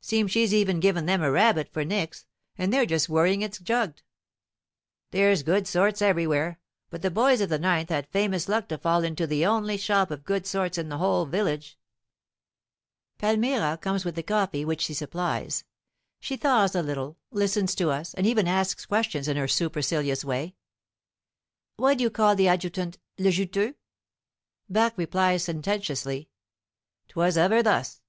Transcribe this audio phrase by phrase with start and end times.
[0.00, 2.24] Seems she's even given them a rabbit for nix,
[2.56, 4.04] and they're just worrying it jugged."
[5.10, 6.60] "There's good sorts everywhere.
[6.88, 10.12] But the boys of the 9th had famous luck to fall into the only shop
[10.12, 11.80] of good sorts in the whole village."
[13.18, 15.64] Palmyra comes with the coffee, which she supplies.
[16.20, 20.54] She thaws a little, listens to us, and even asks questions in a supercilious way:
[21.74, 23.74] "Why do you call the adjutant 'le juteux'?"
[24.68, 26.28] Barque replies sententiously,
[27.08, 28.00] "'Twas ever thus."